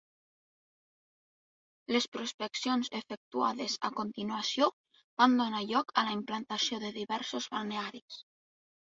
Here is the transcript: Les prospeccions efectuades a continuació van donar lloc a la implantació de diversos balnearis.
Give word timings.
Les 1.95 2.07
prospeccions 2.15 2.89
efectuades 2.99 3.75
a 3.89 3.91
continuació 3.99 4.71
van 5.23 5.37
donar 5.43 5.61
lloc 5.73 5.93
a 5.95 6.05
la 6.09 6.17
implantació 6.21 6.81
de 6.87 6.91
diversos 6.97 7.49
balnearis. 7.55 8.19